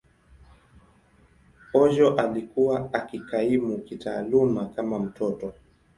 Ojo 1.73 2.15
alikuwa 2.15 2.93
akikaimu 2.93 3.77
kitaaluma 3.77 4.65
kama 4.65 4.99
mtoto. 4.99 5.53